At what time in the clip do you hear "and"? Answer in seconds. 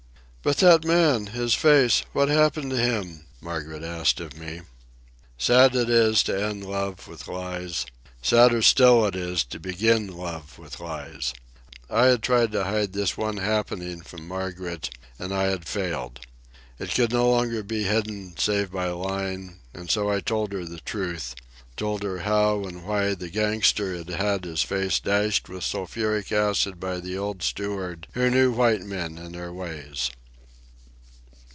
15.19-15.31, 19.75-19.91, 22.65-22.83, 29.19-29.35